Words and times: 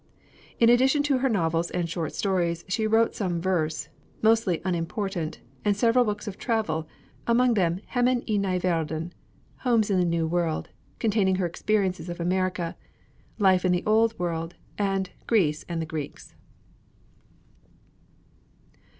In 0.59 0.67
addition 0.69 1.03
to 1.03 1.19
her 1.19 1.29
novels 1.29 1.69
and 1.69 1.87
short 1.87 2.15
stories, 2.15 2.65
she 2.67 2.87
wrote 2.87 3.13
some 3.13 3.39
verse, 3.39 3.87
mostly 4.23 4.59
unimportant, 4.65 5.41
and 5.63 5.77
several 5.77 6.03
books 6.05 6.27
of 6.27 6.39
travel, 6.39 6.87
among 7.27 7.53
them 7.53 7.81
'Hemmen 7.85 8.23
i 8.27 8.35
ny 8.37 8.57
Verlden' 8.57 9.11
(Homes 9.57 9.91
in 9.91 9.99
the 9.99 10.03
New 10.05 10.25
World), 10.25 10.69
containing 10.97 11.35
her 11.35 11.45
experiences 11.45 12.09
of 12.09 12.19
America; 12.19 12.75
'Life 13.37 13.63
in 13.63 13.71
the 13.71 13.85
Old 13.85 14.17
World'; 14.17 14.55
and 14.75 15.11
'Greece 15.27 15.65
and 15.69 15.79
the 15.79 15.85
Greeks.' 15.85 16.33